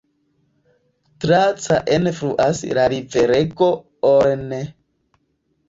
[1.25, 3.71] Tra Caen fluas la riverego
[4.15, 4.63] Orne.